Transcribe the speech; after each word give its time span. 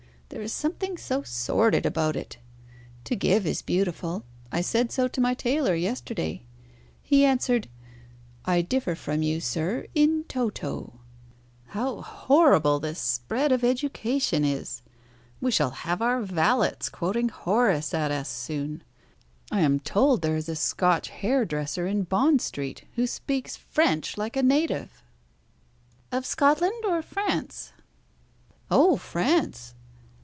There 0.33 0.41
is 0.41 0.53
something 0.53 0.97
so 0.97 1.23
sordid 1.23 1.85
about 1.85 2.15
it. 2.15 2.37
To 3.03 3.17
give 3.17 3.45
is 3.45 3.61
beautiful. 3.61 4.23
I 4.49 4.61
said 4.61 4.89
so 4.89 5.09
to 5.09 5.19
my 5.19 5.33
tailor 5.33 5.75
yesterday. 5.75 6.43
He 7.03 7.25
answered, 7.25 7.67
'I 8.45 8.61
differ 8.61 8.95
from 8.95 9.23
you, 9.23 9.41
sir, 9.41 9.87
in 9.93 10.23
toto.' 10.29 11.01
How 11.75 11.99
horrible 12.01 12.79
this 12.79 12.97
spread 12.97 13.51
of 13.51 13.65
education 13.65 14.45
is! 14.45 14.81
We 15.41 15.51
shall 15.51 15.71
have 15.71 16.01
our 16.01 16.21
valets 16.21 16.87
quoting 16.87 17.27
Horace 17.27 17.93
at 17.93 18.09
us 18.09 18.29
soon. 18.29 18.83
I 19.51 19.59
am 19.59 19.81
told 19.81 20.21
there 20.21 20.37
is 20.37 20.47
a 20.47 20.55
Scotch 20.55 21.09
hairdresser 21.09 21.87
in 21.87 22.03
Bond 22.03 22.41
Street 22.41 22.85
who 22.95 23.05
speaks 23.05 23.57
French 23.57 24.17
like 24.17 24.37
a 24.37 24.43
native." 24.43 25.03
"Of 26.09 26.25
Scotland 26.25 26.85
or 26.85 27.01
France?" 27.01 27.73
"Oh! 28.71 28.95
France." 28.95 29.73